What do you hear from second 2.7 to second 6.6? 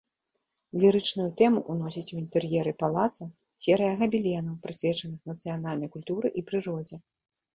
палаца серыя габеленаў, прысвечаных нацыянальнай культуры і